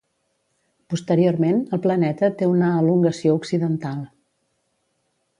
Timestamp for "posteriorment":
0.93-1.59